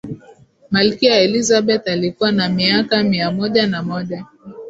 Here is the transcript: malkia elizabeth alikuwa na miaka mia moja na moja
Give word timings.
malkia 0.71 1.19
elizabeth 1.19 1.87
alikuwa 1.87 2.31
na 2.31 2.49
miaka 2.49 3.03
mia 3.03 3.31
moja 3.31 3.67
na 3.67 3.83
moja 3.83 4.25